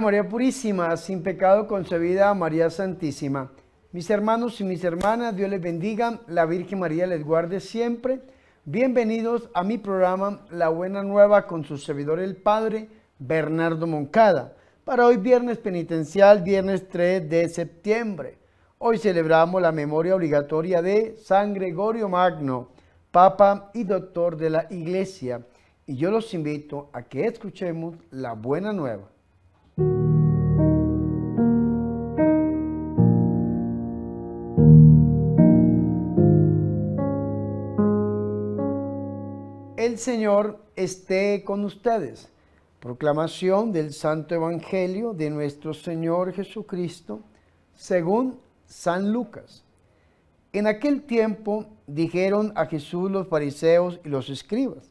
María 0.00 0.28
Purísima, 0.28 0.96
sin 0.96 1.22
pecado 1.22 1.66
concebida, 1.66 2.32
María 2.34 2.68
Santísima. 2.70 3.52
Mis 3.92 4.10
hermanos 4.10 4.60
y 4.60 4.64
mis 4.64 4.82
hermanas, 4.82 5.36
Dios 5.36 5.48
les 5.48 5.60
bendiga, 5.60 6.20
la 6.26 6.46
Virgen 6.46 6.80
María 6.80 7.06
les 7.06 7.24
guarde 7.24 7.60
siempre. 7.60 8.20
Bienvenidos 8.64 9.48
a 9.54 9.62
mi 9.62 9.78
programa 9.78 10.46
La 10.50 10.68
Buena 10.68 11.02
Nueva 11.02 11.46
con 11.46 11.64
su 11.64 11.78
servidor 11.78 12.18
el 12.18 12.36
Padre 12.36 12.88
Bernardo 13.18 13.86
Moncada. 13.86 14.56
Para 14.84 15.06
hoy 15.06 15.16
viernes 15.16 15.58
penitencial, 15.58 16.42
viernes 16.42 16.88
3 16.88 17.28
de 17.28 17.48
septiembre. 17.48 18.38
Hoy 18.78 18.98
celebramos 18.98 19.62
la 19.62 19.70
memoria 19.70 20.16
obligatoria 20.16 20.82
de 20.82 21.16
San 21.16 21.54
Gregorio 21.54 22.08
Magno, 22.08 22.70
Papa 23.10 23.70
y 23.74 23.84
Doctor 23.84 24.36
de 24.36 24.50
la 24.50 24.66
Iglesia. 24.70 25.46
Y 25.86 25.96
yo 25.96 26.10
los 26.10 26.34
invito 26.34 26.90
a 26.92 27.02
que 27.02 27.26
escuchemos 27.26 27.96
la 28.10 28.32
Buena 28.32 28.72
Nueva. 28.72 29.13
El 39.94 40.00
Señor 40.00 40.58
esté 40.74 41.44
con 41.44 41.64
ustedes. 41.64 42.28
Proclamación 42.80 43.70
del 43.70 43.92
Santo 43.92 44.34
Evangelio 44.34 45.14
de 45.14 45.30
nuestro 45.30 45.72
Señor 45.72 46.32
Jesucristo 46.32 47.20
según 47.76 48.40
San 48.66 49.12
Lucas. 49.12 49.62
En 50.52 50.66
aquel 50.66 51.02
tiempo 51.02 51.66
dijeron 51.86 52.52
a 52.56 52.66
Jesús 52.66 53.08
los 53.08 53.28
fariseos 53.28 54.00
y 54.04 54.08
los 54.08 54.30
escribas, 54.30 54.90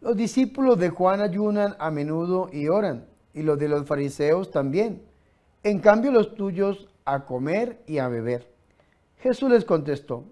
los 0.00 0.16
discípulos 0.16 0.78
de 0.78 0.90
Juan 0.90 1.20
ayunan 1.20 1.74
a 1.80 1.90
menudo 1.90 2.48
y 2.52 2.68
oran 2.68 3.06
y 3.34 3.42
los 3.42 3.58
de 3.58 3.66
los 3.66 3.88
fariseos 3.88 4.52
también. 4.52 5.02
En 5.64 5.80
cambio 5.80 6.12
los 6.12 6.36
tuyos 6.36 6.86
a 7.04 7.24
comer 7.24 7.82
y 7.88 7.98
a 7.98 8.06
beber. 8.06 8.46
Jesús 9.16 9.50
les 9.50 9.64
contestó, 9.64 10.22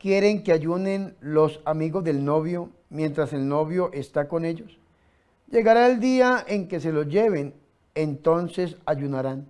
¿quieren 0.00 0.42
que 0.42 0.52
ayunen 0.52 1.14
los 1.20 1.60
amigos 1.66 2.02
del 2.02 2.24
novio 2.24 2.70
mientras 2.88 3.34
el 3.34 3.46
novio 3.46 3.90
está 3.92 4.28
con 4.28 4.46
ellos? 4.46 4.78
Llegará 5.50 5.86
el 5.88 6.00
día 6.00 6.42
en 6.48 6.68
que 6.68 6.80
se 6.80 6.90
los 6.90 7.06
lleven, 7.06 7.54
entonces 7.94 8.76
ayunarán. 8.86 9.46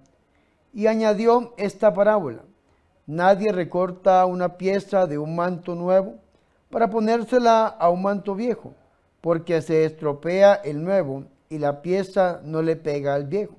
Y 0.75 0.89
añadió 0.89 1.55
esta 1.57 1.95
parábola, 1.95 2.43
nadie 3.07 3.53
recorta 3.53 4.27
una 4.27 4.57
pieza 4.57 5.07
de 5.07 5.19
un 5.19 5.37
manto 5.37 5.77
nuevo 5.77 6.17
para 6.69 6.91
ponérsela 6.91 7.67
a 7.67 7.89
un 7.89 8.03
manto 8.03 8.35
viejo, 8.35 8.75
porque 9.21 9.63
se 9.63 9.85
estropea 9.85 10.55
el 10.55 10.83
nuevo 10.83 11.25
y 11.49 11.59
la 11.59 11.81
pieza 11.81 12.41
no 12.45 12.61
le 12.61 12.75
pega 12.75 13.15
al 13.15 13.27
viejo. 13.27 13.55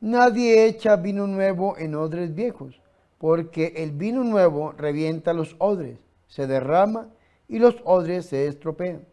Nadie 0.00 0.66
echa 0.66 0.96
vino 0.96 1.26
nuevo 1.26 1.78
en 1.78 1.94
odres 1.94 2.34
viejos, 2.34 2.81
porque 3.22 3.74
el 3.76 3.92
vino 3.92 4.24
nuevo 4.24 4.72
revienta 4.72 5.32
los 5.32 5.54
odres, 5.60 5.96
se 6.26 6.48
derrama 6.48 7.06
y 7.46 7.60
los 7.60 7.76
odres 7.84 8.26
se 8.26 8.48
estropean. 8.48 9.06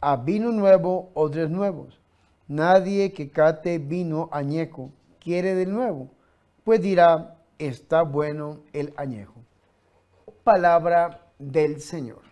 A 0.00 0.16
vino 0.16 0.52
nuevo, 0.52 1.10
odres 1.12 1.50
nuevos. 1.50 2.00
Nadie 2.48 3.12
que 3.12 3.30
cate 3.30 3.76
vino 3.76 4.30
añejo 4.32 4.88
quiere 5.20 5.54
del 5.54 5.70
nuevo, 5.70 6.08
pues 6.64 6.80
dirá, 6.80 7.36
está 7.58 8.00
bueno 8.00 8.60
el 8.72 8.94
añejo. 8.96 9.34
Palabra 10.44 11.20
del 11.38 11.82
Señor. 11.82 12.31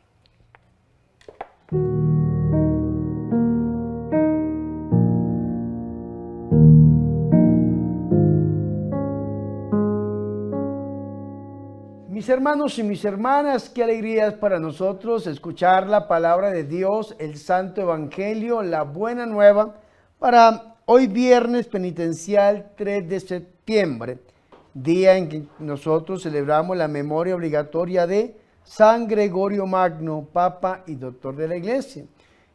Hermanos 12.31 12.79
y 12.79 12.83
mis 12.85 13.05
hermanas, 13.05 13.69
qué 13.69 13.83
alegría 13.83 14.29
es 14.29 14.35
para 14.35 14.61
nosotros 14.61 15.27
escuchar 15.27 15.89
la 15.89 16.07
palabra 16.07 16.51
de 16.51 16.65
Dios, 16.65 17.17
el 17.19 17.37
Santo 17.37 17.81
Evangelio, 17.81 18.63
la 18.63 18.85
buena 18.85 19.27
nueva, 19.27 19.75
para 20.19 20.77
hoy 20.87 21.09
viernes 21.09 21.67
penitencial 21.67 22.71
3 22.77 23.09
de 23.09 23.21
septiembre, 23.21 24.19
día 24.73 25.17
en 25.17 25.29
que 25.29 25.43
nosotros 25.59 26.23
celebramos 26.23 26.77
la 26.77 26.89
memoria 26.89 27.35
obligatoria 27.35 28.07
de 28.07 28.37
San 28.63 29.09
Gregorio 29.09 29.67
Magno, 29.67 30.29
Papa 30.33 30.85
y 30.87 30.95
Doctor 30.95 31.35
de 31.35 31.49
la 31.49 31.57
Iglesia. 31.57 32.05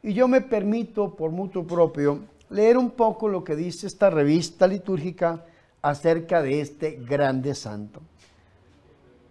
Y 0.02 0.14
yo 0.14 0.28
me 0.28 0.42
permito, 0.42 1.16
por 1.16 1.32
mutuo 1.32 1.68
propio, 1.68 2.20
leer 2.50 2.78
un 2.78 2.92
poco 2.92 3.28
lo 3.28 3.44
que 3.44 3.56
dice 3.56 3.88
esta 3.88 4.10
revista 4.10 4.68
litúrgica 4.68 5.44
acerca 5.82 6.42
de 6.42 6.62
este 6.62 7.00
grande 7.08 7.54
santo. 7.54 8.02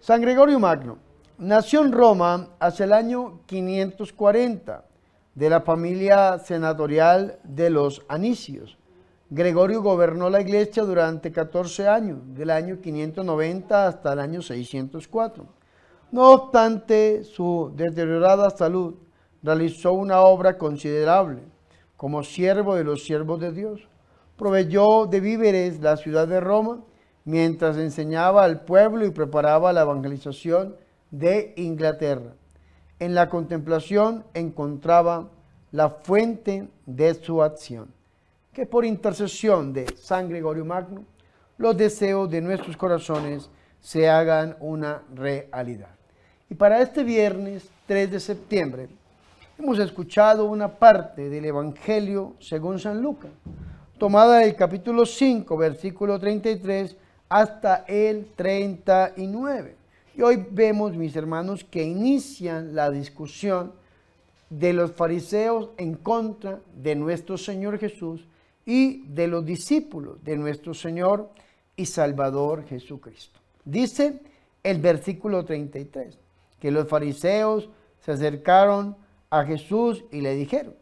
San 0.04 0.20
Gregorio 0.20 0.60
Magno 0.60 0.98
nació 1.38 1.81
en 1.81 1.91
Roma 1.91 2.50
hacia 2.60 2.84
el 2.84 2.92
año 2.92 3.41
540 3.47 4.84
de 5.34 5.48
la 5.48 5.62
familia 5.62 6.38
senatorial 6.41 7.38
de 7.42 7.70
los 7.70 8.03
Anicios. 8.06 8.76
Gregorio 9.31 9.81
gobernó 9.81 10.28
la 10.28 10.43
iglesia 10.43 10.82
durante 10.82 11.32
14 11.32 11.88
años, 11.88 12.19
del 12.34 12.50
año 12.50 12.82
590 12.82 13.87
hasta 13.87 14.12
el 14.12 14.19
año 14.19 14.43
604. 14.43 15.47
No 16.12 16.32
obstante 16.32 17.25
su 17.25 17.72
deteriorada 17.75 18.50
salud, 18.50 18.97
realizó 19.43 19.94
una 19.94 20.20
obra 20.20 20.59
considerable 20.59 21.41
como 21.97 22.22
siervo 22.22 22.75
de 22.75 22.84
los 22.84 23.04
siervos 23.04 23.41
de 23.41 23.53
Dios. 23.53 23.88
Proveyó 24.37 25.06
de 25.06 25.20
víveres 25.20 25.81
la 25.81 25.97
ciudad 25.97 26.28
de 26.28 26.41
Roma 26.41 26.82
mientras 27.24 27.76
enseñaba 27.78 28.44
al 28.44 28.60
pueblo 28.60 29.06
y 29.06 29.10
preparaba 29.10 29.72
la 29.72 29.82
evangelización 29.82 30.76
de 31.10 31.54
Inglaterra. 31.56 32.32
En 32.98 33.14
la 33.14 33.28
contemplación 33.28 34.24
encontraba 34.34 35.28
la 35.72 35.90
fuente 35.90 36.68
de 36.86 37.14
su 37.14 37.42
acción, 37.42 37.88
que 38.52 38.66
por 38.66 38.84
intercesión 38.84 39.72
de 39.72 39.86
San 39.96 40.28
Gregorio 40.28 40.64
Magno, 40.64 41.04
los 41.56 41.76
deseos 41.76 42.30
de 42.30 42.40
nuestros 42.40 42.76
corazones 42.76 43.48
se 43.80 44.08
hagan 44.08 44.56
una 44.60 45.02
realidad. 45.14 45.90
Y 46.48 46.54
para 46.54 46.80
este 46.80 47.04
viernes 47.04 47.68
3 47.86 48.10
de 48.10 48.20
septiembre 48.20 48.88
hemos 49.58 49.78
escuchado 49.78 50.44
una 50.46 50.68
parte 50.68 51.28
del 51.28 51.44
Evangelio 51.44 52.34
según 52.38 52.78
San 52.78 53.02
Lucas, 53.02 53.30
tomada 53.98 54.38
del 54.38 54.54
capítulo 54.54 55.06
5, 55.06 55.56
versículo 55.56 56.18
33 56.18 56.96
hasta 57.34 57.84
el 57.88 58.26
39. 58.36 59.74
Y 60.16 60.22
hoy 60.22 60.46
vemos, 60.52 60.96
mis 60.96 61.16
hermanos, 61.16 61.64
que 61.64 61.82
inician 61.82 62.76
la 62.76 62.92
discusión 62.92 63.72
de 64.50 64.72
los 64.72 64.92
fariseos 64.92 65.70
en 65.76 65.96
contra 65.96 66.60
de 66.80 66.94
nuestro 66.94 67.36
Señor 67.36 67.80
Jesús 67.80 68.24
y 68.64 69.02
de 69.08 69.26
los 69.26 69.44
discípulos 69.44 70.22
de 70.22 70.36
nuestro 70.36 70.74
Señor 70.74 71.28
y 71.74 71.86
Salvador 71.86 72.66
Jesucristo. 72.68 73.40
Dice 73.64 74.20
el 74.62 74.80
versículo 74.80 75.44
33, 75.44 76.16
que 76.60 76.70
los 76.70 76.86
fariseos 76.86 77.68
se 77.98 78.12
acercaron 78.12 78.96
a 79.30 79.42
Jesús 79.42 80.04
y 80.12 80.20
le 80.20 80.36
dijeron, 80.36 80.76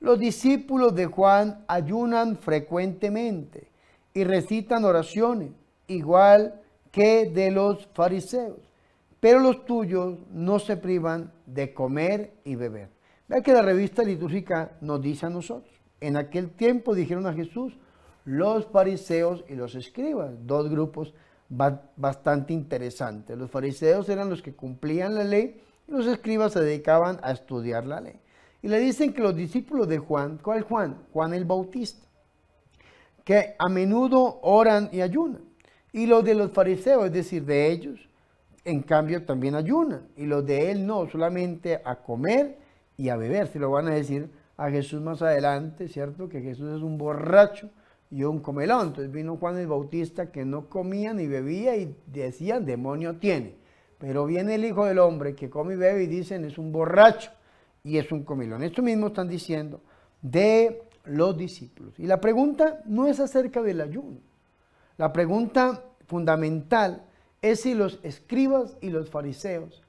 los 0.00 0.18
discípulos 0.18 0.94
de 0.94 1.04
Juan 1.04 1.66
ayunan 1.68 2.38
frecuentemente 2.38 3.68
y 4.14 4.24
recitan 4.24 4.86
oraciones 4.86 5.50
igual 5.88 6.60
que 6.92 7.26
de 7.26 7.50
los 7.50 7.86
fariseos, 7.94 8.60
pero 9.20 9.40
los 9.40 9.64
tuyos 9.64 10.18
no 10.30 10.58
se 10.58 10.76
privan 10.76 11.32
de 11.46 11.74
comer 11.74 12.34
y 12.44 12.54
beber. 12.54 12.88
Vea 13.26 13.42
que 13.42 13.52
la 13.52 13.62
revista 13.62 14.02
litúrgica 14.02 14.72
nos 14.80 15.02
dice 15.02 15.26
a 15.26 15.30
nosotros, 15.30 15.74
en 16.00 16.16
aquel 16.16 16.50
tiempo 16.50 16.94
dijeron 16.94 17.26
a 17.26 17.34
Jesús 17.34 17.76
los 18.24 18.66
fariseos 18.66 19.44
y 19.48 19.54
los 19.54 19.74
escribas, 19.74 20.30
dos 20.46 20.70
grupos 20.70 21.14
bastante 21.48 22.52
interesantes. 22.52 23.36
Los 23.36 23.50
fariseos 23.50 24.08
eran 24.08 24.30
los 24.30 24.42
que 24.42 24.54
cumplían 24.54 25.14
la 25.14 25.24
ley 25.24 25.60
y 25.86 25.92
los 25.92 26.06
escribas 26.06 26.52
se 26.52 26.60
dedicaban 26.60 27.18
a 27.22 27.32
estudiar 27.32 27.86
la 27.86 28.00
ley. 28.00 28.20
Y 28.62 28.68
le 28.68 28.78
dicen 28.80 29.12
que 29.12 29.22
los 29.22 29.34
discípulos 29.34 29.88
de 29.88 29.98
Juan, 29.98 30.38
¿cuál 30.42 30.62
Juan? 30.62 31.06
Juan 31.12 31.32
el 31.32 31.44
Bautista, 31.44 32.06
que 33.24 33.54
a 33.58 33.68
menudo 33.68 34.40
oran 34.42 34.90
y 34.92 35.00
ayunan. 35.00 35.47
Y 35.92 36.06
los 36.06 36.24
de 36.24 36.34
los 36.34 36.52
fariseos, 36.52 37.06
es 37.06 37.12
decir, 37.12 37.44
de 37.44 37.70
ellos, 37.70 38.08
en 38.64 38.82
cambio 38.82 39.24
también 39.24 39.54
ayunan. 39.54 40.08
Y 40.16 40.26
los 40.26 40.44
de 40.44 40.70
él 40.70 40.86
no, 40.86 41.08
solamente 41.08 41.80
a 41.84 41.96
comer 41.96 42.58
y 42.96 43.08
a 43.08 43.16
beber. 43.16 43.48
Se 43.48 43.58
lo 43.58 43.70
van 43.70 43.88
a 43.88 43.94
decir 43.94 44.28
a 44.56 44.70
Jesús 44.70 45.00
más 45.00 45.22
adelante, 45.22 45.88
¿cierto? 45.88 46.28
Que 46.28 46.42
Jesús 46.42 46.76
es 46.76 46.82
un 46.82 46.98
borracho 46.98 47.70
y 48.10 48.24
un 48.24 48.40
comelón. 48.40 48.88
Entonces 48.88 49.12
vino 49.12 49.36
Juan 49.36 49.58
el 49.58 49.66
Bautista 49.66 50.30
que 50.30 50.44
no 50.44 50.68
comía 50.68 51.14
ni 51.14 51.26
bebía 51.26 51.76
y 51.76 51.96
decían, 52.06 52.66
demonio 52.66 53.16
tiene. 53.16 53.54
Pero 53.98 54.26
viene 54.26 54.56
el 54.56 54.64
Hijo 54.64 54.84
del 54.84 54.98
Hombre 54.98 55.34
que 55.34 55.50
come 55.50 55.74
y 55.74 55.76
bebe 55.76 56.04
y 56.04 56.06
dicen, 56.06 56.44
es 56.44 56.58
un 56.58 56.72
borracho 56.72 57.30
y 57.82 57.98
es 57.98 58.12
un 58.12 58.24
comilón. 58.24 58.62
Esto 58.62 58.82
mismo 58.82 59.08
están 59.08 59.28
diciendo 59.28 59.80
de 60.20 60.82
los 61.04 61.36
discípulos. 61.36 61.98
Y 61.98 62.06
la 62.06 62.20
pregunta 62.20 62.82
no 62.86 63.06
es 63.06 63.18
acerca 63.20 63.62
del 63.62 63.80
ayuno. 63.80 64.18
La 64.98 65.12
pregunta 65.12 65.84
fundamental 66.06 67.04
es 67.40 67.60
si 67.60 67.74
los 67.74 68.00
escribas 68.02 68.76
y 68.80 68.90
los 68.90 69.08
fariseos 69.08 69.82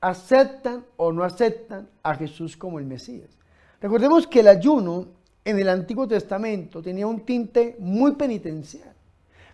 aceptan 0.00 0.86
o 0.96 1.12
no 1.12 1.22
aceptan 1.22 1.88
a 2.02 2.14
Jesús 2.14 2.56
como 2.56 2.78
el 2.78 2.86
Mesías. 2.86 3.28
Recordemos 3.80 4.26
que 4.26 4.40
el 4.40 4.48
ayuno 4.48 5.08
en 5.44 5.58
el 5.58 5.68
Antiguo 5.68 6.08
Testamento 6.08 6.82
tenía 6.82 7.06
un 7.06 7.20
tinte 7.26 7.76
muy 7.78 8.12
penitencial, 8.12 8.94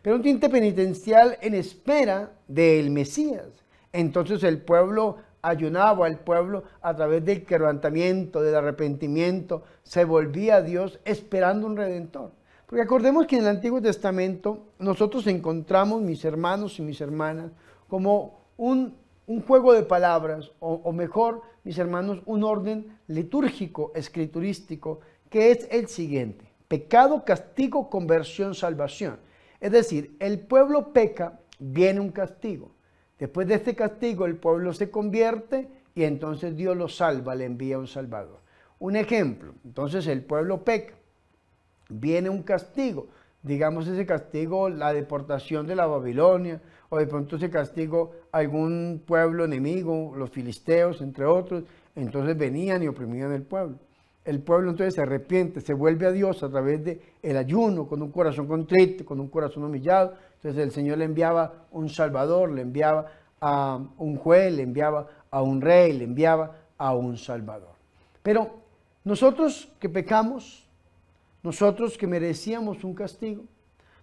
pero 0.01 0.15
un 0.15 0.23
tinte 0.23 0.49
penitencial 0.49 1.37
en 1.41 1.55
espera 1.55 2.31
del 2.47 2.91
Mesías. 2.91 3.49
Entonces 3.93 4.45
el 4.45 4.63
pueblo 4.63 5.17
ayunaba, 5.43 6.07
el 6.07 6.19
pueblo 6.19 6.63
a 6.83 6.95
través 6.95 7.25
del 7.25 7.45
quebrantamiento, 7.45 8.43
del 8.43 8.55
arrepentimiento, 8.55 9.65
se 9.83 10.05
volvía 10.05 10.57
a 10.57 10.63
Dios 10.63 11.01
esperando 11.05 11.67
un 11.67 11.77
redentor. 11.77 12.31
Porque 12.71 12.85
acordemos 12.85 13.27
que 13.27 13.35
en 13.35 13.43
el 13.43 13.49
Antiguo 13.49 13.83
Testamento 13.83 14.69
nosotros 14.79 15.27
encontramos, 15.27 16.01
mis 16.03 16.25
hermanos 16.25 16.79
y 16.79 16.83
mis 16.83 17.01
hermanas, 17.01 17.51
como 17.89 18.45
un, 18.57 18.95
juego 19.45 19.73
de 19.73 19.83
palabras, 19.83 20.53
o, 20.61 20.75
o 20.85 20.93
mejor, 20.93 21.43
mis 21.65 21.77
hermanos, 21.79 22.23
un 22.27 22.45
orden 22.45 22.97
litúrgico, 23.09 23.91
escriturístico, 23.97 25.01
que 25.29 25.51
es 25.51 25.67
el 25.73 25.89
siguiente. 25.89 26.45
Pecado, 26.69 27.25
castigo, 27.25 27.91
conversión, 27.91 28.55
salvación. 28.55 29.19
Es 29.61 29.73
decir, 29.73 30.15
el 30.21 30.39
pueblo 30.39 30.93
peca, 30.93 31.41
viene 31.59 31.99
un 31.99 32.13
castigo. 32.13 32.71
Después 33.19 33.49
de 33.49 33.55
este 33.55 33.75
castigo 33.75 34.27
el 34.27 34.37
pueblo 34.37 34.73
se 34.75 34.93
convierte 34.93 35.69
y 35.97 36.05
entonces 36.05 36.55
Dios 36.55 36.77
lo 36.77 36.87
salva, 36.87 37.35
le 37.35 37.47
envía 37.47 37.81
un 37.81 37.89
salvador. 37.89 38.39
Un 38.79 38.95
ejemplo, 38.95 39.55
entonces 39.65 40.07
el 40.07 40.23
pueblo 40.23 40.63
peca, 40.63 40.95
viene 41.91 42.31
un 42.31 42.43
castigo, 42.43 43.09
digamos 43.43 43.87
ese 43.87 44.07
castigo, 44.07 44.69
la 44.69 44.93
deportación 44.93 45.67
de 45.67 45.77
la 45.77 45.87
Babilonia, 45.87 46.61
o 46.89 46.99
de 46.99 47.07
pronto 47.07 47.37
ese 47.37 47.51
castigo 47.51 48.13
algún 48.33 49.03
pueblo 49.07 49.45
enemigo, 49.45 50.13
los 50.17 50.31
filisteos, 50.31 51.01
entre 51.01 51.25
otros, 51.25 51.65
entonces 51.95 52.37
venían 52.37 52.83
y 52.83 52.89
oprimían 52.89 53.33
el 53.33 53.43
pueblo. 53.43 53.77
El 54.25 54.41
pueblo 54.41 54.71
entonces 54.71 54.95
se 54.95 55.03
arrepiente, 55.03 55.61
se 55.61 55.73
vuelve 55.73 56.07
a 56.07 56.13
Dios 56.13 56.43
a 56.43 56.51
través 56.51 56.85
del 56.85 57.01
el 57.23 57.37
ayuno, 57.37 57.87
con 57.87 58.03
un 58.03 58.11
corazón 58.11 58.47
contrito, 58.47 59.05
con 59.05 59.19
un 59.19 59.29
corazón 59.29 59.65
humillado. 59.65 60.15
Entonces 60.37 60.63
el 60.63 60.73
Señor 60.73 60.99
le 60.99 61.07
enviaba 61.07 61.67
un 61.73 61.89
Salvador, 61.89 62.51
le 62.53 62.63
enviaba 62.63 63.07
a 63.41 63.81
un 63.99 64.17
juez, 64.17 64.53
le 64.53 64.63
enviaba 64.63 65.07
a 65.31 65.43
un 65.43 65.61
rey, 65.61 65.95
le 65.95 66.05
enviaba 66.05 66.57
a 66.77 66.95
un 66.95 67.17
Salvador. 67.17 67.75
Pero 68.23 68.51
nosotros 69.05 69.73
que 69.81 69.89
pecamos, 69.89 70.69
nosotros 71.43 71.97
que 71.97 72.07
merecíamos 72.07 72.85
un 72.85 72.95
castigo, 72.95 73.45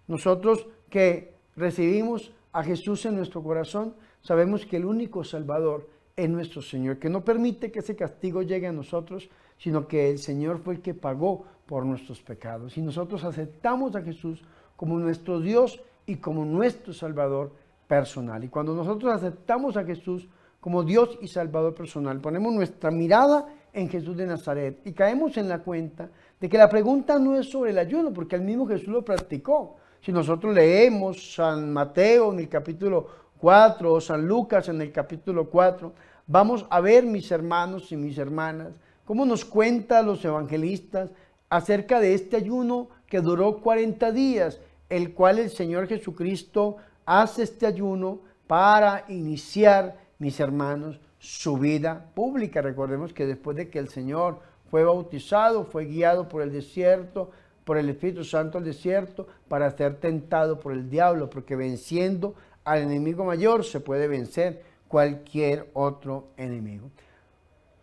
nosotros 0.06 0.66
que 0.90 1.34
recibimos 1.56 2.32
a 2.52 2.62
Jesús 2.62 3.04
en 3.06 3.16
nuestro 3.16 3.42
corazón, 3.42 3.94
sabemos 4.22 4.66
que 4.66 4.76
el 4.76 4.84
único 4.84 5.22
Salvador 5.24 5.88
es 6.16 6.28
nuestro 6.28 6.62
Señor, 6.62 6.98
que 6.98 7.08
no 7.08 7.24
permite 7.24 7.70
que 7.70 7.78
ese 7.78 7.94
castigo 7.94 8.42
llegue 8.42 8.66
a 8.66 8.72
nosotros, 8.72 9.30
sino 9.58 9.86
que 9.86 10.10
el 10.10 10.18
Señor 10.18 10.58
fue 10.58 10.74
el 10.74 10.80
que 10.80 10.94
pagó 10.94 11.44
por 11.66 11.84
nuestros 11.84 12.20
pecados. 12.22 12.76
Y 12.76 12.82
nosotros 12.82 13.22
aceptamos 13.22 13.94
a 13.94 14.02
Jesús 14.02 14.42
como 14.74 14.98
nuestro 14.98 15.40
Dios 15.40 15.80
y 16.06 16.16
como 16.16 16.44
nuestro 16.44 16.92
Salvador 16.92 17.52
personal. 17.86 18.42
Y 18.42 18.48
cuando 18.48 18.74
nosotros 18.74 19.12
aceptamos 19.12 19.76
a 19.76 19.84
Jesús 19.84 20.28
como 20.60 20.82
Dios 20.82 21.18
y 21.20 21.28
Salvador 21.28 21.74
personal, 21.74 22.20
ponemos 22.20 22.52
nuestra 22.52 22.90
mirada 22.90 23.46
en 23.72 23.88
Jesús 23.88 24.16
de 24.16 24.26
Nazaret 24.26 24.80
y 24.84 24.92
caemos 24.92 25.36
en 25.36 25.48
la 25.48 25.60
cuenta 25.60 26.08
de 26.40 26.48
que 26.48 26.58
la 26.58 26.68
pregunta 26.68 27.18
no 27.18 27.36
es 27.36 27.50
sobre 27.50 27.70
el 27.70 27.78
ayuno, 27.78 28.12
porque 28.12 28.36
el 28.36 28.42
mismo 28.42 28.66
Jesús 28.66 28.88
lo 28.88 29.04
practicó. 29.04 29.76
Si 30.00 30.12
nosotros 30.12 30.54
leemos 30.54 31.34
San 31.34 31.72
Mateo 31.72 32.32
en 32.32 32.38
el 32.38 32.48
capítulo 32.48 33.08
4 33.38 33.92
o 33.92 34.00
San 34.00 34.26
Lucas 34.26 34.68
en 34.68 34.80
el 34.80 34.92
capítulo 34.92 35.50
4, 35.50 35.92
vamos 36.26 36.66
a 36.70 36.80
ver, 36.80 37.04
mis 37.04 37.30
hermanos 37.30 37.90
y 37.90 37.96
mis 37.96 38.18
hermanas, 38.18 38.74
cómo 39.04 39.24
nos 39.24 39.44
cuenta 39.44 40.02
los 40.02 40.24
evangelistas 40.24 41.10
acerca 41.50 42.00
de 42.00 42.14
este 42.14 42.36
ayuno 42.36 42.88
que 43.06 43.20
duró 43.20 43.60
40 43.60 44.12
días, 44.12 44.60
el 44.88 45.14
cual 45.14 45.38
el 45.38 45.50
Señor 45.50 45.88
Jesucristo 45.88 46.76
hace 47.04 47.42
este 47.42 47.66
ayuno 47.66 48.20
para 48.46 49.04
iniciar, 49.08 49.96
mis 50.18 50.38
hermanos, 50.40 51.00
su 51.18 51.58
vida 51.58 52.10
pública. 52.14 52.62
Recordemos 52.62 53.12
que 53.12 53.26
después 53.26 53.56
de 53.56 53.68
que 53.68 53.78
el 53.78 53.88
Señor 53.88 54.40
fue 54.70 54.84
bautizado, 54.84 55.64
fue 55.64 55.86
guiado 55.86 56.28
por 56.28 56.42
el 56.42 56.52
desierto, 56.52 57.30
por 57.64 57.76
el 57.76 57.88
Espíritu 57.88 58.24
Santo 58.24 58.58
al 58.58 58.64
desierto, 58.64 59.26
para 59.48 59.70
ser 59.76 59.96
tentado 59.96 60.58
por 60.60 60.72
el 60.72 60.88
diablo, 60.88 61.28
porque 61.28 61.56
venciendo 61.56 62.34
al 62.64 62.82
enemigo 62.82 63.24
mayor 63.24 63.64
se 63.64 63.80
puede 63.80 64.08
vencer 64.08 64.62
cualquier 64.88 65.68
otro 65.74 66.28
enemigo. 66.36 66.90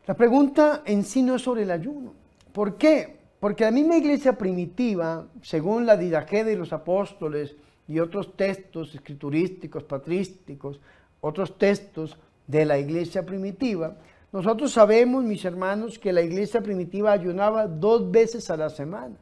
La 0.08 0.14
pregunta 0.16 0.84
en 0.86 1.04
sí 1.04 1.22
no 1.22 1.36
es 1.36 1.42
sobre 1.42 1.64
el 1.64 1.72
ayuno. 1.72 2.14
¿Por 2.54 2.78
qué? 2.78 3.18
Porque 3.40 3.64
la 3.64 3.72
misma 3.72 3.98
iglesia 3.98 4.38
primitiva, 4.38 5.28
según 5.42 5.86
la 5.86 5.98
didaje 5.98 6.44
de 6.44 6.56
los 6.56 6.74
apóstoles 6.74 7.56
y 7.88 8.00
otros 8.00 8.36
textos 8.36 8.94
escriturísticos, 8.96 9.84
patrísticos, 9.84 10.80
otros 11.22 11.58
textos 11.58 12.18
de 12.48 12.66
la 12.66 12.78
iglesia 12.78 13.26
primitiva, 13.26 13.96
nosotros 14.32 14.74
sabemos, 14.74 15.24
mis 15.24 15.46
hermanos, 15.46 15.98
que 15.98 16.12
la 16.12 16.22
iglesia 16.22 16.62
primitiva 16.62 17.14
ayunaba 17.14 17.68
dos 17.68 18.12
veces 18.12 18.50
a 18.50 18.58
la 18.58 18.70
semana. 18.70 19.16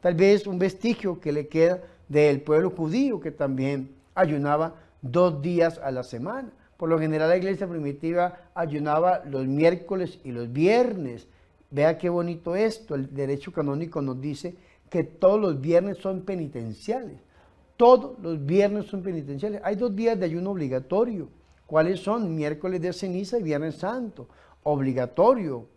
Tal 0.00 0.14
vez 0.14 0.46
un 0.46 0.58
vestigio 0.58 1.20
que 1.20 1.30
le 1.30 1.46
queda 1.46 1.80
del 2.08 2.40
pueblo 2.40 2.70
judío 2.70 3.20
que 3.20 3.30
también 3.30 3.94
ayunaba 4.14 4.74
dos 5.02 5.40
días 5.40 5.78
a 5.78 5.90
la 5.90 6.02
semana. 6.02 6.50
Por 6.76 6.88
lo 6.88 6.98
general 6.98 7.28
la 7.28 7.36
iglesia 7.36 7.66
primitiva 7.66 8.50
ayunaba 8.54 9.22
los 9.24 9.46
miércoles 9.46 10.18
y 10.24 10.32
los 10.32 10.52
viernes. 10.52 11.28
Vea 11.70 11.96
qué 11.96 12.08
bonito 12.08 12.56
esto. 12.56 12.94
El 12.94 13.14
derecho 13.14 13.52
canónico 13.52 14.02
nos 14.02 14.20
dice 14.20 14.56
que 14.90 15.04
todos 15.04 15.40
los 15.40 15.60
viernes 15.60 15.98
son 15.98 16.22
penitenciales. 16.22 17.18
Todos 17.76 18.18
los 18.20 18.44
viernes 18.44 18.86
son 18.86 19.02
penitenciales. 19.02 19.60
Hay 19.64 19.76
dos 19.76 19.94
días 19.94 20.18
de 20.18 20.26
ayuno 20.26 20.50
obligatorio. 20.50 21.28
¿Cuáles 21.66 22.00
son? 22.00 22.34
Miércoles 22.34 22.80
de 22.80 22.92
ceniza 22.92 23.38
y 23.38 23.42
Viernes 23.42 23.76
Santo 23.76 24.28
obligatorio, 24.66 25.68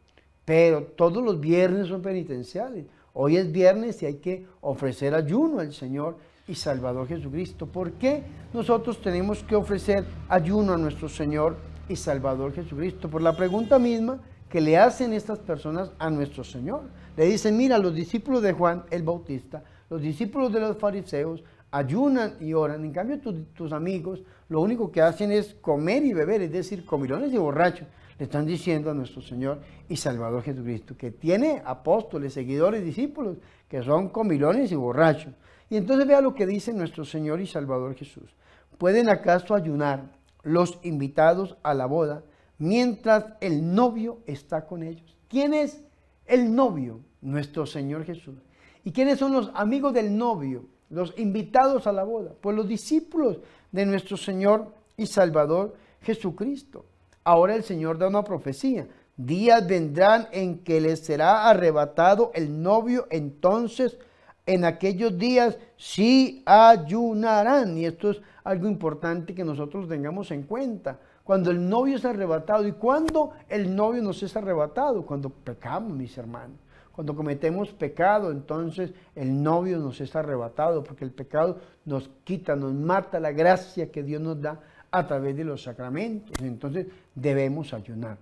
pero 0.46 0.82
todos 0.82 1.24
los 1.24 1.40
viernes 1.40 1.88
son 1.88 2.02
penitenciales. 2.02 2.88
Hoy 3.14 3.38
es 3.38 3.52
viernes 3.52 4.02
y 4.02 4.08
hay 4.08 4.16
que 4.16 4.48
ofrecer 4.62 5.14
ayuno 5.14 5.60
al 5.60 5.74
Señor 5.74 6.18
y 6.48 6.56
Salvador 6.56 7.08
Jesucristo. 7.08 7.68
¿Por 7.68 7.92
qué 7.94 8.24
nosotros 8.52 9.00
tenemos 9.00 9.44
que 9.44 9.56
ofrecer 9.56 10.06
ayuno 10.28 10.74
a 10.74 10.78
nuestro 10.78 11.08
Señor 11.08 11.58
y 11.88 11.96
Salvador 11.96 12.52
Jesucristo? 12.54 13.10
Por 13.10 13.22
la 13.22 13.38
pregunta 13.38 13.78
misma 13.78 14.22
que 14.50 14.60
le 14.60 14.76
hacen 14.76 15.14
estas 15.14 15.38
personas 15.38 15.92
a 16.00 16.10
nuestro 16.10 16.44
Señor. 16.44 16.82
Le 17.16 17.26
dicen, 17.26 17.56
mira, 17.56 17.78
los 17.78 17.94
discípulos 17.94 18.42
de 18.42 18.54
Juan 18.54 18.86
el 18.90 19.04
Bautista, 19.04 19.64
los 19.88 20.02
discípulos 20.02 20.52
de 20.52 20.62
los 20.62 20.78
fariseos, 20.78 21.44
ayunan 21.72 22.36
y 22.40 22.54
oran. 22.54 22.84
En 22.84 22.92
cambio, 22.92 23.20
tus 23.54 23.72
amigos 23.72 24.22
lo 24.48 24.62
único 24.62 24.92
que 24.92 25.02
hacen 25.02 25.32
es 25.32 25.54
comer 25.56 26.04
y 26.06 26.14
beber, 26.14 26.42
es 26.42 26.52
decir, 26.52 26.86
comilones 26.86 27.34
y 27.34 27.38
borrachos 27.38 27.88
le 28.20 28.26
están 28.26 28.46
diciendo 28.46 28.92
a 28.92 28.94
nuestro 28.94 29.22
Señor 29.22 29.62
y 29.88 29.96
Salvador 29.96 30.44
Jesucristo, 30.44 30.98
que 30.98 31.10
tiene 31.10 31.62
apóstoles, 31.66 32.34
seguidores, 32.34 32.84
discípulos, 32.84 33.38
que 33.70 33.82
son 33.82 34.10
comilones 34.10 34.72
y 34.74 34.76
borrachos. 34.76 35.34
Y 35.70 35.78
entonces 35.78 36.06
vea 36.06 36.20
lo 36.20 36.36
que 36.36 36.46
dice 36.46 36.74
nuestro 36.74 37.06
Señor 37.06 37.40
y 37.40 37.48
Salvador 37.48 37.96
Jesús. 37.96 38.36
¿Pueden 38.78 39.08
acaso 39.08 39.56
ayunar 39.56 40.12
los 40.44 40.80
invitados 40.84 41.58
a 41.64 41.74
la 41.74 41.86
boda 41.86 42.24
mientras 42.58 43.26
el 43.40 43.74
novio 43.74 44.20
está 44.26 44.66
con 44.66 44.84
ellos? 44.84 45.16
¿Quién 45.30 45.54
es 45.54 45.82
el 46.26 46.54
novio? 46.54 47.00
Nuestro 47.22 47.66
Señor 47.66 48.04
Jesús. 48.04 48.36
¿Y 48.84 48.92
quiénes 48.92 49.20
son 49.20 49.32
los 49.32 49.52
amigos 49.54 49.94
del 49.94 50.18
novio? 50.18 50.66
Los 50.90 51.14
invitados 51.18 51.88
a 51.88 51.92
la 51.92 52.04
boda. 52.04 52.32
Pues 52.42 52.56
los 52.56 52.68
discípulos 52.68 53.40
de 53.72 53.86
nuestro 53.86 54.18
Señor 54.18 54.68
y 54.98 55.06
Salvador 55.06 55.76
Jesucristo. 56.02 56.86
Ahora 57.24 57.56
el 57.56 57.64
Señor 57.64 57.98
da 57.98 58.08
una 58.08 58.24
profecía. 58.24 58.88
Días 59.16 59.68
vendrán 59.68 60.28
en 60.32 60.60
que 60.60 60.80
les 60.80 61.02
será 61.02 61.50
arrebatado 61.50 62.32
el 62.34 62.62
novio, 62.62 63.06
entonces 63.10 63.98
en 64.46 64.66
aquellos 64.66 65.18
días 65.18 65.58
sí 65.78 66.42
ayunarán. 66.46 67.78
Y 67.78 67.86
esto 67.86 68.12
es 68.12 68.22
algo 68.44 68.68
importante 68.68 69.36
que 69.36 69.44
nosotros 69.44 69.88
tengamos 69.88 70.32
en 70.32 70.44
cuenta. 70.44 71.00
Cuando 71.24 71.52
el 71.52 71.70
novio 71.70 71.98
es 71.98 72.06
arrebatado, 72.06 72.68
¿y 72.68 72.72
cuando 72.72 73.34
el 73.48 73.76
novio 73.76 74.02
nos 74.02 74.24
es 74.24 74.36
arrebatado? 74.36 75.06
Cuando 75.06 75.30
pecamos, 75.30 75.92
mis 75.92 76.18
hermanos. 76.18 76.58
Cuando 77.00 77.16
cometemos 77.16 77.72
pecado, 77.72 78.30
entonces 78.30 78.92
el 79.16 79.42
novio 79.42 79.78
nos 79.78 80.02
es 80.02 80.14
arrebatado, 80.18 80.84
porque 80.84 81.06
el 81.06 81.12
pecado 81.12 81.58
nos 81.86 82.10
quita, 82.26 82.58
nos 82.58 82.74
mata 82.74 83.22
la 83.22 83.32
gracia 83.32 83.90
que 83.90 84.04
Dios 84.04 84.22
nos 84.22 84.42
da 84.42 84.60
a 84.92 85.08
través 85.08 85.38
de 85.38 85.46
los 85.46 85.64
sacramentos. 85.64 86.34
Entonces 86.44 86.88
debemos 87.16 87.74
ayunar. 87.74 88.18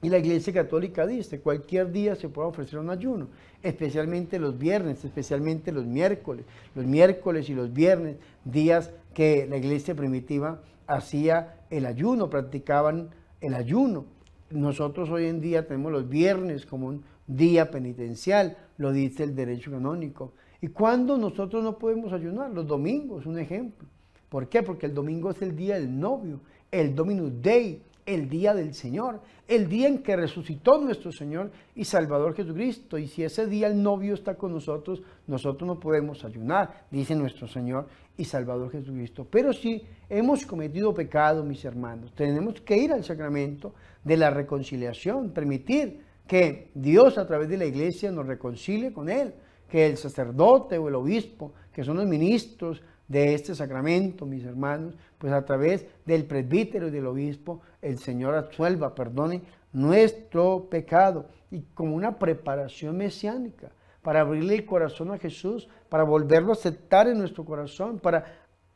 Y 0.00 0.08
la 0.08 0.16
Iglesia 0.16 0.54
Católica 0.54 1.06
dice, 1.06 1.40
cualquier 1.40 1.92
día 1.92 2.16
se 2.16 2.30
puede 2.30 2.48
ofrecer 2.48 2.78
un 2.78 2.88
ayuno, 2.88 3.28
especialmente 3.62 4.38
los 4.38 4.56
viernes, 4.56 5.04
especialmente 5.04 5.70
los 5.70 5.84
miércoles, 5.84 6.46
los 6.74 6.86
miércoles 6.86 7.50
y 7.50 7.54
los 7.54 7.70
viernes, 7.74 8.16
días 8.42 8.90
que 9.12 9.46
la 9.46 9.58
Iglesia 9.58 9.94
primitiva 9.94 10.62
hacía 10.86 11.56
el 11.68 11.84
ayuno, 11.84 12.30
practicaban 12.30 13.10
el 13.42 13.52
ayuno. 13.52 14.06
Nosotros 14.50 15.10
hoy 15.10 15.26
en 15.26 15.42
día 15.42 15.66
tenemos 15.66 15.92
los 15.92 16.08
viernes 16.08 16.64
como 16.64 16.86
un 16.86 17.04
día 17.28 17.70
penitencial, 17.70 18.56
lo 18.78 18.92
dice 18.92 19.22
el 19.22 19.36
derecho 19.36 19.70
canónico. 19.70 20.32
¿Y 20.60 20.68
cuándo 20.68 21.16
nosotros 21.16 21.62
no 21.62 21.78
podemos 21.78 22.12
ayunar? 22.12 22.50
Los 22.50 22.66
domingos, 22.66 23.26
un 23.26 23.38
ejemplo. 23.38 23.86
¿Por 24.28 24.48
qué? 24.48 24.62
Porque 24.62 24.86
el 24.86 24.94
domingo 24.94 25.30
es 25.30 25.40
el 25.40 25.54
día 25.54 25.76
del 25.76 25.98
novio, 25.98 26.40
el 26.70 26.94
Dominus 26.94 27.32
Dei, 27.40 27.82
el 28.04 28.28
día 28.28 28.54
del 28.54 28.74
Señor, 28.74 29.20
el 29.46 29.68
día 29.68 29.86
en 29.86 29.98
que 29.98 30.16
resucitó 30.16 30.78
nuestro 30.78 31.12
Señor 31.12 31.50
y 31.74 31.84
Salvador 31.84 32.34
Jesucristo. 32.34 32.98
Y 32.98 33.06
si 33.06 33.22
ese 33.22 33.46
día 33.46 33.66
el 33.66 33.82
novio 33.82 34.14
está 34.14 34.34
con 34.34 34.52
nosotros, 34.52 35.02
nosotros 35.26 35.66
no 35.66 35.78
podemos 35.78 36.24
ayunar, 36.24 36.86
dice 36.90 37.14
nuestro 37.14 37.46
Señor 37.46 37.86
y 38.16 38.24
Salvador 38.24 38.70
Jesucristo. 38.70 39.26
Pero 39.30 39.52
si 39.52 39.82
hemos 40.08 40.44
cometido 40.46 40.94
pecado, 40.94 41.44
mis 41.44 41.64
hermanos, 41.64 42.12
tenemos 42.14 42.60
que 42.62 42.78
ir 42.78 42.92
al 42.92 43.04
sacramento 43.04 43.74
de 44.04 44.16
la 44.16 44.30
reconciliación, 44.30 45.30
permitir 45.30 46.07
que 46.28 46.70
Dios 46.74 47.18
a 47.18 47.26
través 47.26 47.48
de 47.48 47.56
la 47.56 47.64
iglesia 47.64 48.12
nos 48.12 48.26
reconcilie 48.26 48.92
con 48.92 49.08
Él, 49.08 49.34
que 49.68 49.86
el 49.86 49.96
sacerdote 49.96 50.78
o 50.78 50.88
el 50.88 50.94
obispo, 50.94 51.54
que 51.72 51.82
son 51.82 51.96
los 51.96 52.06
ministros 52.06 52.82
de 53.08 53.34
este 53.34 53.54
sacramento, 53.54 54.26
mis 54.26 54.44
hermanos, 54.44 54.94
pues 55.16 55.32
a 55.32 55.44
través 55.44 55.86
del 56.04 56.26
presbítero 56.26 56.88
y 56.88 56.90
del 56.90 57.06
obispo, 57.06 57.62
el 57.80 57.98
Señor 57.98 58.34
absuelva, 58.34 58.94
perdone 58.94 59.42
nuestro 59.72 60.68
pecado. 60.70 61.26
Y 61.50 61.62
como 61.74 61.96
una 61.96 62.18
preparación 62.18 62.98
mesiánica 62.98 63.70
para 64.02 64.20
abrirle 64.20 64.54
el 64.54 64.66
corazón 64.66 65.10
a 65.10 65.18
Jesús, 65.18 65.68
para 65.88 66.04
volverlo 66.04 66.50
a 66.50 66.54
aceptar 66.54 67.08
en 67.08 67.18
nuestro 67.18 67.44
corazón, 67.44 67.98
para 67.98 68.26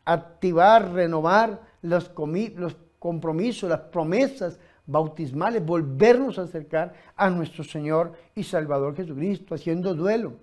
activar, 0.06 0.92
renovar 0.92 1.61
los, 1.82 2.11
los 2.56 2.76
compromisos, 2.99 3.68
las 3.68 3.80
promesas 3.80 4.59
bautismales, 4.86 5.64
volvernos 5.64 6.38
a 6.38 6.42
acercar 6.42 6.94
a 7.16 7.30
nuestro 7.30 7.64
Señor 7.64 8.12
y 8.34 8.42
Salvador 8.42 8.96
Jesucristo, 8.96 9.54
haciendo 9.54 9.94
duelo, 9.94 10.34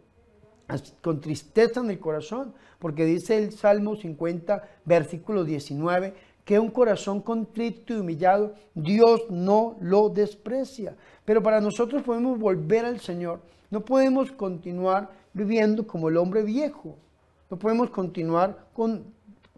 con 1.01 1.19
tristeza 1.19 1.79
en 1.79 1.89
el 1.89 1.99
corazón, 1.99 2.53
porque 2.77 3.05
dice 3.05 3.37
el 3.37 3.51
Salmo 3.51 3.95
50, 3.95 4.63
versículo 4.85 5.43
19, 5.43 6.13
que 6.45 6.57
un 6.57 6.71
corazón 6.71 7.21
contrito 7.21 7.93
y 7.93 7.97
humillado, 7.97 8.55
Dios 8.73 9.29
no 9.29 9.77
lo 9.81 10.09
desprecia. 10.09 10.95
Pero 11.23 11.43
para 11.43 11.61
nosotros 11.61 12.01
podemos 12.01 12.39
volver 12.39 12.85
al 12.85 12.99
Señor. 12.99 13.41
No 13.69 13.85
podemos 13.85 14.31
continuar 14.31 15.11
viviendo 15.31 15.85
como 15.85 16.09
el 16.09 16.17
hombre 16.17 16.41
viejo. 16.41 16.97
No 17.51 17.59
podemos 17.59 17.91
continuar 17.91 18.67
con, 18.73 19.13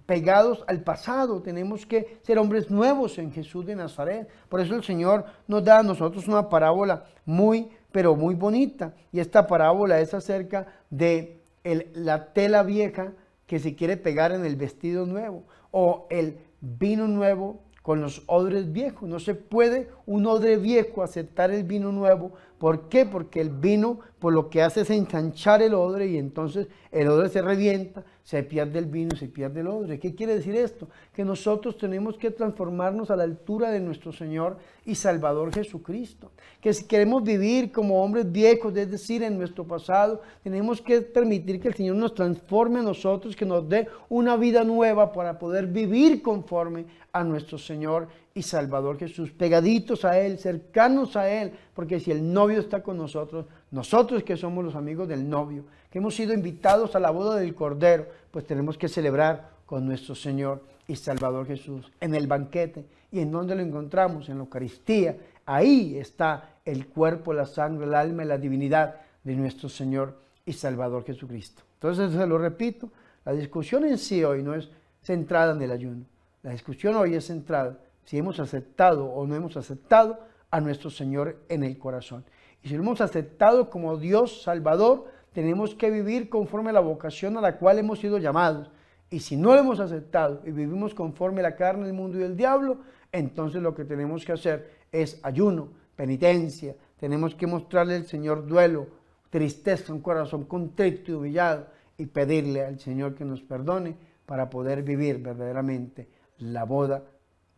pegados 0.05 0.63
al 0.67 0.81
pasado. 0.81 1.41
Tenemos 1.41 1.86
que 1.86 2.20
ser 2.22 2.38
hombres 2.38 2.70
nuevos 2.70 3.17
en 3.17 3.31
Jesús 3.31 3.65
de 3.65 3.75
Nazaret. 3.75 4.27
Por 4.50 4.60
eso 4.60 4.75
el 4.75 4.84
Señor 4.84 5.25
nos 5.48 5.63
da 5.63 5.79
a 5.79 5.84
nosotros 5.84 6.27
una 6.27 6.50
parábola 6.50 7.05
muy, 7.25 7.70
pero 7.91 8.15
muy 8.15 8.36
bonita. 8.36 8.93
Y 9.12 9.20
esta 9.20 9.48
parábola 9.48 10.00
es 10.00 10.13
acerca 10.13 10.67
de 10.89 11.41
la 11.63 12.34
tela 12.34 12.63
vieja 12.63 13.13
que 13.46 13.60
se 13.60 13.75
quiere 13.75 13.98
pegar 13.98 14.31
en 14.31 14.46
el 14.46 14.55
vestido 14.55 15.05
nuevo 15.05 15.43
o 15.72 16.08
el 16.10 16.38
vino 16.62 17.08
nuevo 17.08 17.60
con 17.81 18.01
los 18.01 18.24
odres 18.27 18.72
viejos. 18.72 19.10
No 19.10 19.20
se 19.20 19.36
puede 19.36 19.89
un 20.05 20.25
odre 20.25 20.58
viejo 20.58 21.03
aceptar 21.03 21.51
el 21.51 21.63
vino 21.63 21.91
nuevo. 21.91 22.34
¿Por 22.60 22.89
qué? 22.89 23.05
Porque 23.05 23.41
el 23.41 23.50
vino 23.50 24.00
por 24.22 24.34
lo 24.34 24.51
que 24.51 24.62
hace 24.62 24.82
es 24.82 24.90
ensanchar 24.92 25.63
el 25.63 25.74
odre 25.74 26.06
y 26.06 26.18
entonces 26.18 26.68
el 26.92 27.08
odre 27.08 27.28
se 27.28 27.42
revienta, 27.42 28.04
se 28.24 28.44
pierde 28.44 28.78
el 28.78 28.86
vino 28.86 29.16
se 29.16 29.28
pierde 29.28 29.62
el 29.62 29.68
odre. 29.68 30.00
¿Qué 30.00 30.13
quiere 30.13 30.36
decir 30.36 30.56
esto? 30.56 30.88
Que 31.12 31.25
nosotros 31.25 31.75
tenemos 31.75 32.20
que 32.20 32.30
transformarnos 32.30 33.10
a 33.10 33.16
la 33.16 33.24
altura 33.24 33.72
de 33.72 33.80
nuestro 33.80 34.13
Señor 34.13 34.58
y 34.86 34.94
Salvador 34.94 35.51
Jesucristo. 35.51 36.30
Que 36.62 36.72
si 36.72 36.86
queremos 36.86 37.24
vivir 37.24 37.72
como 37.72 38.04
hombres 38.04 38.32
viejos, 38.32 38.78
es 38.78 38.92
decir, 38.92 39.24
en 39.24 39.40
nuestro 39.40 39.66
pasado, 39.66 40.22
tenemos 40.44 40.84
que 40.84 41.01
permitir 41.01 41.60
que 41.60 41.70
el 41.70 41.74
Señor 41.74 41.96
nos 41.96 42.13
transforme 42.13 42.82
a 42.82 42.84
nosotros, 42.84 43.36
que 43.36 43.46
nos 43.46 43.68
dé 43.68 43.88
una 44.08 44.38
vida 44.38 44.63
nueva 44.63 45.13
para 45.13 45.40
poder 45.40 45.66
vivir 45.66 46.22
conforme 46.22 46.86
a 47.12 47.24
nuestro 47.24 47.58
Señor 47.58 48.08
y 48.33 48.43
Salvador 48.43 48.97
Jesús, 48.97 49.31
pegaditos 49.31 50.05
a 50.05 50.19
Él, 50.19 50.39
cercanos 50.39 51.15
a 51.15 51.29
Él, 51.29 51.51
porque 51.73 52.00
si 52.00 52.11
el 52.11 52.31
novio 52.31 52.59
está 52.59 52.81
con 52.81 52.97
nosotros, 52.97 53.45
nosotros 53.71 54.23
que 54.23 54.38
somos 54.38 54.63
los 54.63 54.75
amigos 54.75 55.07
del 55.07 55.29
novio, 55.29 55.65
que 55.89 56.00
hemos 56.00 56.15
sido 56.15 56.33
invitados 56.33 56.95
a 56.95 57.00
la 57.00 57.11
boda 57.11 57.35
del 57.35 57.53
Cordero, 57.53 58.07
pues 58.31 58.45
tenemos 58.45 58.77
que 58.77 58.88
celebrar 58.88 59.50
con 59.65 59.85
nuestro 59.85 60.15
Señor 60.15 60.63
y 60.88 60.95
Salvador 60.95 61.45
Jesús 61.45 61.91
en 62.00 62.15
el 62.15 62.27
banquete. 62.27 62.85
¿Y 63.11 63.19
en 63.19 63.31
dónde 63.31 63.55
lo 63.55 63.61
encontramos? 63.61 64.29
En 64.29 64.38
la 64.38 64.43
Eucaristía. 64.43 65.17
Ahí 65.45 65.97
está 65.97 66.55
el 66.63 66.88
cuerpo, 66.88 67.33
la 67.33 67.45
sangre, 67.45 67.85
el 67.85 67.93
alma 67.93 68.23
y 68.23 68.27
la 68.27 68.38
divinidad 68.38 68.95
de 69.23 69.35
nuestro 69.35 69.67
Señor 69.67 70.17
y 70.45 70.53
Salvador 70.53 71.03
Jesucristo. 71.03 71.63
Entonces, 71.73 72.13
se 72.13 72.27
lo 72.27 72.38
repito, 72.38 72.89
la 73.25 73.33
discusión 73.33 73.85
en 73.85 73.97
sí 73.97 74.23
hoy 74.23 74.43
no 74.43 74.55
es 74.55 74.69
centrada 75.01 75.53
en 75.53 75.61
el 75.61 75.71
ayuno. 75.71 76.05
La 76.43 76.51
discusión 76.51 76.95
hoy 76.95 77.15
es 77.15 77.27
centrada 77.27 77.77
si 78.05 78.17
hemos 78.17 78.39
aceptado 78.39 79.05
o 79.05 79.25
no 79.25 79.36
hemos 79.36 79.58
aceptado 79.58 80.20
a 80.50 80.60
nuestro 80.60 80.89
Señor 80.89 81.38
en 81.50 81.63
el 81.63 81.77
corazón. 81.77 82.25
Y 82.63 82.70
si 82.70 82.75
lo 82.75 82.84
hemos 82.84 83.01
aceptado 83.01 83.70
como 83.70 83.98
Dios 83.98 84.43
Salvador, 84.43 85.05
tenemos 85.34 85.75
que 85.75 85.89
vivir 85.89 86.29
conforme 86.29 86.70
a 86.70 86.74
la 86.74 86.79
vocación 86.79 87.38
a 87.38 87.41
la 87.41 87.58
cual 87.58 87.79
hemos 87.79 88.00
sido 88.00 88.17
llamados. 88.17 88.70
Y 89.10 89.20
si 89.20 89.36
no 89.36 89.53
lo 89.53 89.60
hemos 89.60 89.79
aceptado 89.79 90.41
y 90.46 90.51
vivimos 90.51 90.93
conforme 90.93 91.39
a 91.39 91.43
la 91.43 91.55
carne, 91.55 91.88
el 91.88 91.93
mundo 91.93 92.20
y 92.20 92.24
el 92.24 92.36
diablo, 92.36 92.79
entonces 93.12 93.62
lo 93.62 93.74
que 93.74 93.86
tenemos 93.86 94.25
que 94.25 94.34
hacer 94.34 94.72
es 94.91 95.20
ayuno, 95.24 95.70
penitencia. 95.96 96.75
Tenemos 97.00 97.36
que 97.36 97.48
mostrarle 97.48 97.96
al 97.96 98.05
Señor 98.05 98.46
duelo, 98.46 98.88
tristeza, 99.29 99.93
un 99.93 100.01
corazón 100.01 100.46
contrito 100.46 101.12
y 101.12 101.15
humillado 101.15 101.67
y 101.98 102.05
pedirle 102.05 102.65
al 102.65 102.79
Señor 102.79 103.15
que 103.15 103.25
nos 103.25 103.41
perdone 103.41 103.96
para 104.25 104.50
poder 104.50 104.84
vivir 104.84 105.17
verdaderamente 105.17 106.08
la 106.38 106.63
boda 106.63 107.03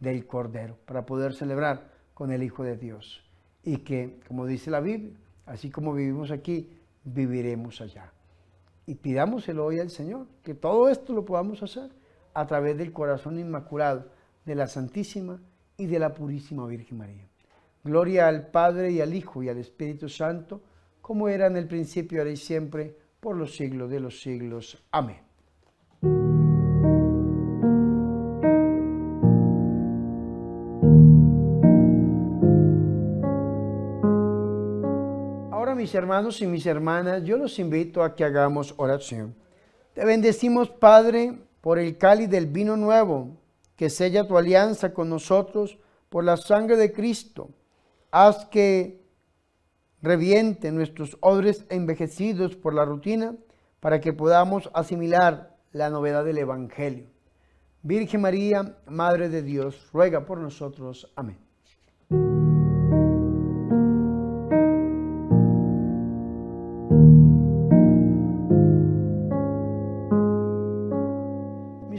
del 0.04 0.28
Cordero, 0.28 0.78
para 0.86 1.06
poder 1.06 1.34
celebrar 1.34 1.90
con 2.14 2.32
el 2.32 2.44
Hijo 2.44 2.64
de 2.64 2.78
Dios. 2.78 3.24
Y 3.64 3.78
que, 3.78 4.20
como 4.28 4.46
dice 4.46 4.70
la 4.70 4.82
Biblia, 4.82 5.16
así 5.46 5.72
como 5.72 5.94
vivimos 5.94 6.30
aquí, 6.30 6.70
viviremos 7.04 7.82
allá. 7.82 8.12
Y 8.86 8.96
pidámoselo 8.96 9.66
hoy 9.66 9.80
al 9.80 9.90
Señor, 9.90 10.28
que 10.44 10.54
todo 10.54 10.90
esto 10.90 11.14
lo 11.14 11.24
podamos 11.24 11.64
hacer 11.64 11.90
a 12.34 12.46
través 12.46 12.78
del 12.78 12.92
corazón 12.92 13.40
inmaculado 13.40 14.10
de 14.46 14.56
la 14.56 14.68
Santísima 14.68 15.40
y 15.78 15.86
de 15.86 16.00
la 16.00 16.14
Purísima 16.14 16.68
Virgen 16.68 16.98
María. 16.98 17.28
Gloria 17.84 18.28
al 18.28 18.48
Padre 18.48 18.92
y 18.92 19.02
al 19.02 19.14
Hijo 19.14 19.42
y 19.42 19.50
al 19.50 19.58
Espíritu 19.58 20.10
Santo, 20.10 20.62
como 21.02 21.30
era 21.30 21.48
en 21.48 21.58
el 21.58 21.68
principio, 21.68 22.20
ahora 22.20 22.32
y 22.32 22.38
siempre, 22.38 22.96
por 23.20 23.38
los 23.38 23.56
siglos 23.56 23.90
de 23.90 24.00
los 24.02 24.22
siglos. 24.22 24.84
Amén. 24.92 25.33
Mis 35.84 35.96
hermanos 35.96 36.42
y 36.42 36.48
mis 36.48 36.66
hermanas, 36.66 37.26
yo 37.26 37.36
los 37.36 37.60
invito 37.60 38.04
a 38.04 38.16
que 38.16 38.24
hagamos 38.24 38.74
oración. 38.78 39.36
Te 39.94 40.06
bendecimos, 40.06 40.70
Padre, 40.70 41.38
por 41.60 41.78
el 41.78 41.98
cáliz 41.98 42.30
del 42.30 42.46
vino 42.46 42.78
nuevo, 42.78 43.36
que 43.76 43.90
sella 43.90 44.26
tu 44.26 44.38
alianza 44.38 44.94
con 44.94 45.10
nosotros 45.10 45.78
por 46.08 46.24
la 46.24 46.38
sangre 46.38 46.78
de 46.78 46.94
Cristo. 46.94 47.50
Haz 48.12 48.46
que 48.46 49.04
reviente 50.02 50.72
nuestros 50.72 51.18
odres 51.20 51.66
envejecidos 51.68 52.56
por 52.56 52.74
la 52.74 52.86
rutina, 52.86 53.36
para 53.82 54.00
que 54.00 54.14
podamos 54.14 54.70
asimilar 54.74 55.58
la 55.74 55.90
novedad 55.90 56.24
del 56.24 56.38
Evangelio. 56.38 57.08
Virgen 57.82 58.22
María, 58.22 58.78
Madre 58.88 59.28
de 59.28 59.42
Dios, 59.42 59.90
ruega 59.92 60.26
por 60.26 60.38
nosotros. 60.38 61.12
Amén. 61.18 61.38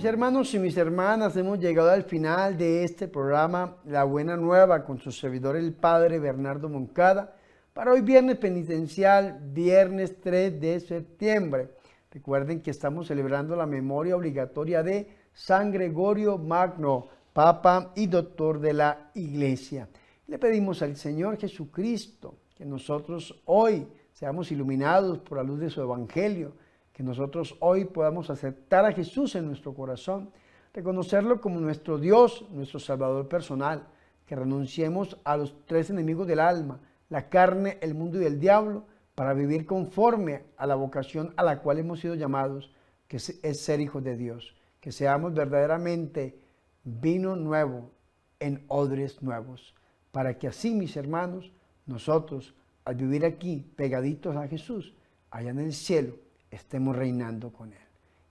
Hermanos 0.04 0.52
y 0.52 0.58
mis 0.58 0.76
hermanas, 0.76 1.36
hemos 1.36 1.58
llegado 1.58 1.90
al 1.90 2.02
final 2.02 2.58
de 2.58 2.84
este 2.84 3.08
programa 3.08 3.76
La 3.86 4.04
Buena 4.04 4.36
Nueva 4.36 4.84
con 4.84 4.98
su 4.98 5.10
servidor 5.10 5.56
el 5.56 5.72
Padre 5.72 6.18
Bernardo 6.18 6.68
Moncada 6.68 7.36
para 7.72 7.92
hoy 7.92 8.02
viernes 8.02 8.36
penitencial, 8.36 9.40
viernes 9.52 10.20
3 10.20 10.60
de 10.60 10.80
septiembre. 10.80 11.70
Recuerden 12.10 12.60
que 12.60 12.70
estamos 12.70 13.06
celebrando 13.06 13.56
la 13.56 13.66
memoria 13.66 14.16
obligatoria 14.16 14.82
de 14.82 15.08
San 15.32 15.72
Gregorio 15.72 16.36
Magno, 16.36 17.08
Papa 17.32 17.92
y 17.96 18.06
Doctor 18.06 18.60
de 18.60 18.74
la 18.74 19.10
Iglesia. 19.14 19.88
Le 20.26 20.38
pedimos 20.38 20.82
al 20.82 20.96
Señor 20.96 21.38
Jesucristo 21.38 22.34
que 22.54 22.66
nosotros 22.66 23.42
hoy 23.46 23.88
seamos 24.12 24.52
iluminados 24.52 25.18
por 25.20 25.38
la 25.38 25.44
luz 25.44 25.60
de 25.60 25.70
su 25.70 25.80
Evangelio, 25.80 26.52
que 26.94 27.02
nosotros 27.02 27.56
hoy 27.58 27.84
podamos 27.86 28.30
aceptar 28.30 28.84
a 28.86 28.92
Jesús 28.92 29.34
en 29.34 29.46
nuestro 29.46 29.74
corazón, 29.74 30.30
reconocerlo 30.72 31.40
como 31.40 31.58
nuestro 31.58 31.98
Dios, 31.98 32.46
nuestro 32.50 32.78
Salvador 32.78 33.28
personal, 33.28 33.88
que 34.24 34.36
renunciemos 34.36 35.18
a 35.24 35.36
los 35.36 35.66
tres 35.66 35.90
enemigos 35.90 36.28
del 36.28 36.38
alma, 36.38 36.80
la 37.08 37.28
carne, 37.28 37.78
el 37.82 37.94
mundo 37.94 38.22
y 38.22 38.24
el 38.24 38.38
diablo, 38.38 38.84
para 39.16 39.34
vivir 39.34 39.66
conforme 39.66 40.44
a 40.56 40.66
la 40.68 40.76
vocación 40.76 41.34
a 41.36 41.42
la 41.42 41.60
cual 41.60 41.78
hemos 41.78 41.98
sido 41.98 42.14
llamados, 42.14 42.72
que 43.08 43.16
es 43.16 43.60
ser 43.60 43.80
hijos 43.80 44.02
de 44.04 44.16
Dios, 44.16 44.54
que 44.80 44.92
seamos 44.92 45.34
verdaderamente 45.34 46.40
vino 46.84 47.34
nuevo 47.34 47.90
en 48.38 48.64
odres 48.68 49.20
nuevos, 49.20 49.74
para 50.12 50.38
que 50.38 50.46
así, 50.46 50.74
mis 50.74 50.96
hermanos, 50.96 51.52
nosotros, 51.86 52.54
al 52.84 52.94
vivir 52.94 53.24
aquí 53.24 53.66
pegaditos 53.74 54.36
a 54.36 54.46
Jesús, 54.46 54.94
allá 55.30 55.50
en 55.50 55.58
el 55.58 55.72
cielo, 55.72 56.14
estemos 56.54 56.96
reinando 56.96 57.52
con 57.52 57.72
Él. 57.72 57.78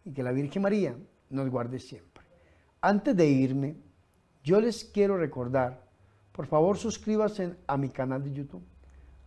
Y 0.06 0.12
que 0.12 0.24
la 0.24 0.32
Virgen 0.32 0.62
María 0.62 0.96
nos 1.30 1.50
guarde 1.50 1.80
siempre. 1.80 2.24
Antes 2.82 3.16
de 3.16 3.28
irme, 3.28 3.76
yo 4.44 4.60
les 4.60 4.84
quiero 4.84 5.18
recordar, 5.18 5.82
por 6.32 6.48
favor 6.48 6.78
suscríbanse 6.78 7.56
a 7.68 7.78
mi 7.78 7.90
canal 7.90 8.24
de 8.24 8.34
YouTube. 8.34 8.64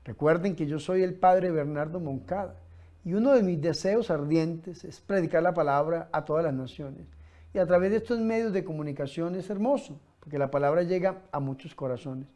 Recuerden 0.05 0.55
que 0.55 0.67
yo 0.67 0.79
soy 0.79 1.03
el 1.03 1.15
Padre 1.15 1.51
Bernardo 1.51 1.99
Moncada 1.99 2.57
y 3.05 3.15
uno 3.15 3.33
de 3.33 3.43
mis 3.43 3.61
deseos 3.61 4.11
ardientes 4.11 4.85
es 4.85 5.01
predicar 5.01 5.43
la 5.43 5.55
palabra 5.55 6.09
a 6.13 6.25
todas 6.25 6.45
las 6.45 6.55
naciones. 6.55 7.07
Y 7.55 7.59
a 7.59 7.67
través 7.67 7.91
de 7.91 7.99
estos 7.99 8.19
medios 8.21 8.53
de 8.53 8.65
comunicación 8.65 9.35
es 9.37 9.49
hermoso, 9.49 10.01
porque 10.21 10.39
la 10.39 10.51
palabra 10.51 10.83
llega 10.83 11.23
a 11.33 11.41
muchos 11.41 11.75
corazones. 11.75 12.29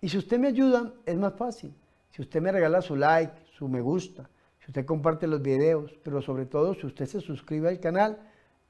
Y 0.00 0.08
si 0.08 0.18
usted 0.18 0.38
me 0.38 0.48
ayuda, 0.48 0.92
es 1.06 1.16
más 1.16 1.34
fácil. 1.34 1.74
Si 2.10 2.22
usted 2.22 2.40
me 2.40 2.50
regala 2.50 2.82
su 2.82 2.96
like, 2.96 3.34
su 3.56 3.68
me 3.68 3.80
gusta, 3.80 4.28
si 4.64 4.70
usted 4.70 4.86
comparte 4.86 5.26
los 5.26 5.42
videos, 5.42 5.92
pero 6.02 6.22
sobre 6.22 6.46
todo 6.46 6.74
si 6.74 6.86
usted 6.86 7.06
se 7.06 7.20
suscribe 7.20 7.68
al 7.68 7.80
canal, 7.80 8.18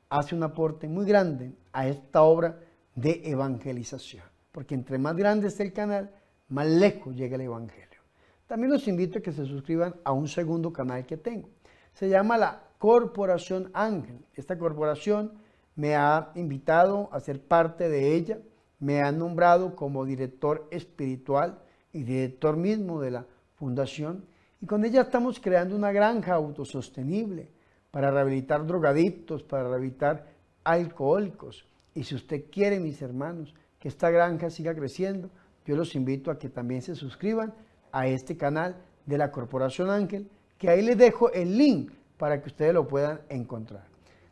hace 0.09 0.35
un 0.35 0.43
aporte 0.43 0.89
muy 0.89 1.07
grande 1.07 1.53
a 1.73 1.87
esta 1.87 2.23
obra 2.23 2.59
de 2.95 3.23
evangelización. 3.25 4.25
Porque 4.51 4.75
entre 4.75 4.99
más 4.99 5.15
grande 5.17 5.49
esté 5.49 5.63
el 5.63 5.73
canal, 5.73 6.11
más 6.49 6.67
lejos 6.67 7.15
llega 7.15 7.37
el 7.37 7.43
Evangelio. 7.43 8.01
También 8.47 8.73
los 8.73 8.87
invito 8.89 9.19
a 9.19 9.23
que 9.23 9.33
se 9.33 9.47
suscriban 9.47 9.95
a 10.05 10.13
un 10.13 10.29
segundo 10.29 10.73
canal 10.73 11.07
que 11.07 11.17
tengo. 11.17 11.49
Se 11.93 12.09
llama 12.09 12.37
la 12.37 12.63
Corporación 12.79 13.71
Ángel. 13.73 14.19
Esta 14.35 14.59
corporación 14.59 15.33
me 15.75 15.97
ha 15.97 16.31
invitado 16.35 17.09
a 17.13 17.21
ser 17.21 17.41
parte 17.41 17.89
de 17.89 18.15
ella 18.15 18.39
me 18.85 19.01
han 19.01 19.19
nombrado 19.19 19.75
como 19.77 20.05
director 20.05 20.69
espiritual 20.71 21.59
y 21.93 22.03
director 22.03 22.57
mismo 22.57 23.01
de 23.01 23.13
la 23.13 23.27
fundación 23.55 24.27
y 24.65 24.67
con 24.67 24.83
ella 24.83 25.03
estamos 25.03 25.41
creando 25.41 25.77
una 25.77 25.93
granja 25.93 26.33
autosostenible 26.33 27.51
para 27.91 28.11
rehabilitar 28.11 28.67
drogadictos, 28.67 29.43
para 29.43 29.65
rehabilitar 29.65 30.25
alcohólicos. 30.65 31.67
Y 31.95 32.05
si 32.05 32.15
usted 32.15 32.45
quiere, 32.51 32.81
mis 32.81 33.03
hermanos, 33.03 33.55
que 33.79 33.89
esta 33.89 34.09
granja 34.09 34.49
siga 34.49 34.75
creciendo, 34.75 35.29
yo 35.67 35.77
los 35.77 35.95
invito 35.95 36.31
a 36.31 36.39
que 36.39 36.49
también 36.49 36.81
se 36.81 36.95
suscriban 36.95 37.53
a 37.93 38.07
este 38.07 38.39
canal 38.39 38.77
de 39.05 39.19
la 39.19 39.31
Corporación 39.31 39.91
Ángel, 39.91 40.31
que 40.57 40.71
ahí 40.71 40.81
les 40.81 40.97
dejo 40.97 41.31
el 41.33 41.59
link 41.59 41.93
para 42.17 42.41
que 42.41 42.49
ustedes 42.49 42.73
lo 42.73 42.89
puedan 42.89 43.21
encontrar. 43.29 43.85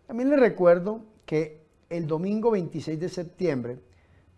También 0.07 0.31
les 0.31 0.41
recuerdo 0.41 1.03
que 1.27 1.61
el 1.91 2.07
domingo 2.07 2.53
26 2.53 2.99
de 2.99 3.09
septiembre 3.11 3.81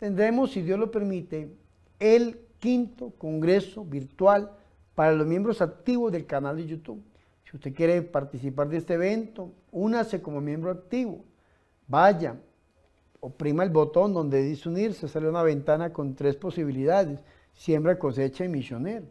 tendremos, 0.00 0.50
si 0.50 0.62
Dios 0.62 0.76
lo 0.76 0.90
permite, 0.90 1.54
el 2.00 2.40
quinto 2.58 3.10
Congreso 3.16 3.84
Virtual 3.84 4.50
para 4.94 5.12
los 5.12 5.26
miembros 5.26 5.60
activos 5.60 6.12
del 6.12 6.26
canal 6.26 6.56
de 6.56 6.66
YouTube. 6.66 7.02
Si 7.44 7.56
usted 7.56 7.74
quiere 7.74 8.02
participar 8.02 8.68
de 8.68 8.78
este 8.78 8.94
evento, 8.94 9.52
únase 9.72 10.22
como 10.22 10.40
miembro 10.40 10.70
activo. 10.70 11.24
Vaya, 11.86 12.36
oprima 13.20 13.64
el 13.64 13.70
botón 13.70 14.14
donde 14.14 14.42
dice 14.42 14.68
unirse, 14.68 15.08
sale 15.08 15.28
una 15.28 15.42
ventana 15.42 15.92
con 15.92 16.14
tres 16.14 16.36
posibilidades, 16.36 17.20
siembra, 17.52 17.98
cosecha 17.98 18.44
y 18.44 18.48
misionero. 18.48 19.06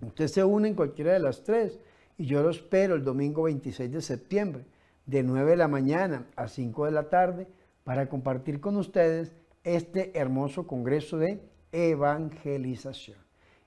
Usted 0.00 0.28
se 0.28 0.44
une 0.44 0.68
en 0.68 0.74
cualquiera 0.74 1.12
de 1.12 1.20
las 1.20 1.44
tres 1.44 1.78
y 2.18 2.26
yo 2.26 2.42
lo 2.42 2.50
espero 2.50 2.94
el 2.94 3.04
domingo 3.04 3.44
26 3.44 3.92
de 3.92 4.02
septiembre, 4.02 4.64
de 5.06 5.22
9 5.22 5.52
de 5.52 5.56
la 5.56 5.68
mañana 5.68 6.26
a 6.36 6.48
5 6.48 6.86
de 6.86 6.90
la 6.90 7.08
tarde, 7.08 7.46
para 7.84 8.08
compartir 8.08 8.60
con 8.60 8.76
ustedes 8.76 9.32
este 9.64 10.16
hermoso 10.18 10.66
congreso 10.66 11.18
de 11.18 11.40
evangelización. 11.72 13.21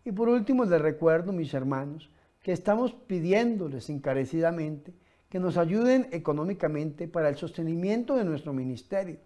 Y 0.05 0.11
por 0.11 0.29
último, 0.29 0.65
les 0.65 0.79
recuerdo, 0.79 1.33
mis 1.33 1.51
hermanos, 1.55 2.11
que 2.43 2.51
estamos 2.51 2.93
pidiéndoles 2.93 3.89
encarecidamente 3.89 4.93
que 5.27 5.39
nos 5.39 5.57
ayuden 5.57 6.07
económicamente 6.11 7.07
para 7.07 7.27
el 7.27 7.37
sostenimiento 7.37 8.15
de 8.15 8.23
nuestro 8.23 8.53
ministerio. 8.53 9.17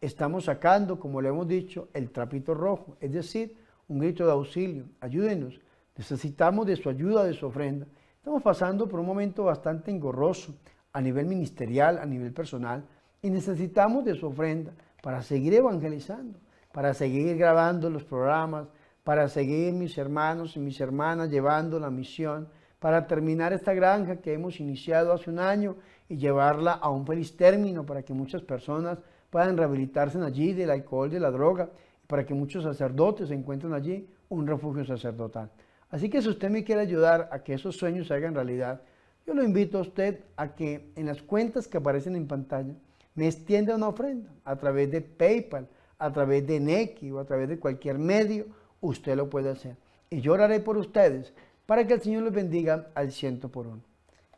Estamos 0.00 0.44
sacando, 0.44 1.00
como 1.00 1.20
le 1.20 1.30
hemos 1.30 1.48
dicho, 1.48 1.88
el 1.92 2.10
trapito 2.10 2.54
rojo, 2.54 2.96
es 3.00 3.12
decir, 3.12 3.56
un 3.88 3.98
grito 3.98 4.24
de 4.24 4.30
auxilio. 4.30 4.84
Ayúdenos. 5.00 5.60
Necesitamos 5.96 6.68
de 6.68 6.76
su 6.76 6.88
ayuda, 6.88 7.24
de 7.24 7.34
su 7.34 7.46
ofrenda. 7.46 7.88
Estamos 8.16 8.40
pasando 8.40 8.88
por 8.88 9.00
un 9.00 9.06
momento 9.06 9.42
bastante 9.42 9.90
engorroso 9.90 10.54
a 10.92 11.00
nivel 11.00 11.26
ministerial, 11.26 11.98
a 11.98 12.06
nivel 12.06 12.32
personal, 12.32 12.84
y 13.20 13.30
necesitamos 13.30 14.04
de 14.04 14.14
su 14.14 14.28
ofrenda 14.28 14.72
para 15.02 15.20
seguir 15.20 15.54
evangelizando, 15.54 16.38
para 16.72 16.94
seguir 16.94 17.36
grabando 17.36 17.90
los 17.90 18.04
programas, 18.04 18.68
para 19.08 19.26
seguir 19.30 19.72
mis 19.72 19.96
hermanos 19.96 20.54
y 20.54 20.60
mis 20.60 20.78
hermanas 20.82 21.30
llevando 21.30 21.80
la 21.80 21.88
misión, 21.88 22.46
para 22.78 23.06
terminar 23.06 23.54
esta 23.54 23.72
granja 23.72 24.16
que 24.16 24.34
hemos 24.34 24.60
iniciado 24.60 25.14
hace 25.14 25.30
un 25.30 25.38
año 25.38 25.76
y 26.10 26.18
llevarla 26.18 26.72
a 26.72 26.90
un 26.90 27.06
feliz 27.06 27.34
término 27.34 27.86
para 27.86 28.02
que 28.02 28.12
muchas 28.12 28.42
personas 28.42 28.98
puedan 29.30 29.56
rehabilitarse 29.56 30.18
allí 30.18 30.52
del 30.52 30.68
alcohol, 30.70 31.08
de 31.08 31.20
la 31.20 31.30
droga, 31.30 31.70
para 32.06 32.26
que 32.26 32.34
muchos 32.34 32.64
sacerdotes 32.64 33.30
encuentren 33.30 33.72
allí 33.72 34.06
un 34.28 34.46
refugio 34.46 34.84
sacerdotal. 34.84 35.50
Así 35.88 36.10
que 36.10 36.20
si 36.20 36.28
usted 36.28 36.50
me 36.50 36.62
quiere 36.62 36.82
ayudar 36.82 37.30
a 37.32 37.42
que 37.42 37.54
esos 37.54 37.78
sueños 37.78 38.08
se 38.08 38.12
hagan 38.12 38.34
realidad, 38.34 38.82
yo 39.26 39.32
lo 39.32 39.42
invito 39.42 39.78
a 39.78 39.80
usted 39.80 40.20
a 40.36 40.54
que 40.54 40.92
en 40.96 41.06
las 41.06 41.22
cuentas 41.22 41.66
que 41.66 41.78
aparecen 41.78 42.14
en 42.14 42.28
pantalla 42.28 42.74
me 43.14 43.26
extienda 43.26 43.74
una 43.74 43.88
ofrenda 43.88 44.34
a 44.44 44.56
través 44.56 44.90
de 44.90 45.00
PayPal, 45.00 45.66
a 45.98 46.12
través 46.12 46.46
de 46.46 46.60
Neki 46.60 47.10
o 47.10 47.20
a 47.20 47.24
través 47.24 47.48
de 47.48 47.58
cualquier 47.58 47.98
medio, 47.98 48.44
usted 48.80 49.16
lo 49.16 49.28
puede 49.30 49.50
hacer. 49.50 49.76
Y 50.10 50.20
yo 50.20 50.32
oraré 50.32 50.60
por 50.60 50.76
ustedes 50.76 51.32
para 51.66 51.86
que 51.86 51.94
el 51.94 52.00
Señor 52.00 52.22
los 52.22 52.32
bendiga 52.32 52.90
al 52.94 53.12
ciento 53.12 53.50
por 53.50 53.66
uno. 53.66 53.82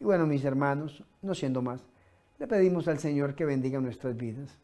Y 0.01 0.05
bueno, 0.05 0.27
mis 0.27 0.45
hermanos, 0.45 1.05
no 1.23 1.35
siendo 1.35 1.63
más, 1.63 1.83
le 2.39 2.47
pedimos 2.47 2.89
al 2.89 2.99
Señor 2.99 3.35
que 3.35 3.45
bendiga 3.45 3.81
nuestras 3.81 4.17
vidas. 4.17 4.59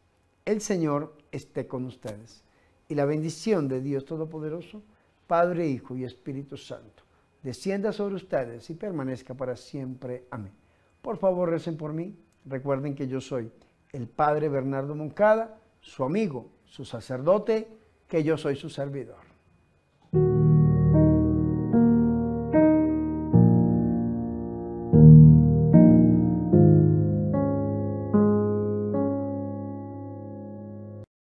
El 0.44 0.60
Señor 0.60 1.16
esté 1.30 1.66
con 1.66 1.84
ustedes. 1.84 2.42
Y 2.88 2.94
la 2.94 3.04
bendición 3.04 3.68
de 3.68 3.80
Dios 3.80 4.04
Todopoderoso, 4.04 4.82
Padre, 5.26 5.68
Hijo 5.68 5.96
y 5.96 6.04
Espíritu 6.04 6.56
Santo, 6.56 7.02
descienda 7.42 7.92
sobre 7.92 8.14
ustedes 8.14 8.70
y 8.70 8.74
permanezca 8.74 9.34
para 9.34 9.56
siempre. 9.56 10.24
Amén. 10.30 10.52
Por 11.02 11.18
favor, 11.18 11.50
recen 11.50 11.76
por 11.76 11.92
mí. 11.92 12.16
Recuerden 12.44 12.94
que 12.94 13.08
yo 13.08 13.20
soy 13.20 13.50
el 13.92 14.08
padre 14.08 14.48
Bernardo 14.48 14.94
Moncada, 14.94 15.58
su 15.80 16.04
amigo, 16.04 16.50
su 16.64 16.84
sacerdote, 16.84 17.68
que 18.08 18.22
yo 18.22 18.36
soy 18.36 18.56
su 18.56 18.70
servidor. 18.70 19.25